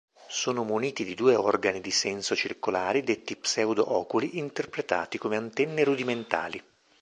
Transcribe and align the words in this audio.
Sono 0.29 0.63
muniti 0.63 1.05
di 1.05 1.13
due 1.13 1.35
organi 1.35 1.79
di 1.79 1.91
senso 1.91 2.33
circolari 2.35 3.03
detti 3.03 3.35
"pseudo-oculi", 3.35 4.39
interpretati 4.39 5.19
come 5.19 5.35
antenne 5.37 5.83
rudimentali. 5.83 6.63